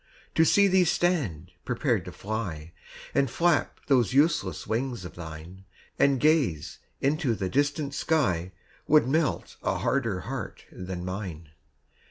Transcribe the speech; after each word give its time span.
To 0.33 0.43
see 0.43 0.67
thee 0.67 0.83
stand 0.85 1.51
prepared 1.63 2.05
to 2.05 2.11
fly, 2.11 2.73
And 3.13 3.29
flap 3.29 3.81
those 3.85 4.13
useless 4.15 4.65
wings 4.65 5.05
of 5.05 5.13
thine, 5.13 5.63
And 5.99 6.19
gaze 6.19 6.79
into 7.01 7.35
the 7.35 7.49
distant 7.49 7.93
sky, 7.93 8.51
Would 8.87 9.07
melt 9.07 9.57
a 9.61 9.77
harder 9.77 10.21
heart 10.21 10.65
than 10.71 11.05
mine. 11.05 11.49